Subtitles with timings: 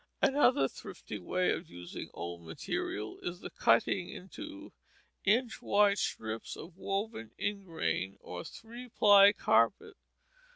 [0.19, 4.73] Another thrifty way of using old material is the cutting into
[5.25, 9.93] inch wide strips of woven ingrain or three ply carpet.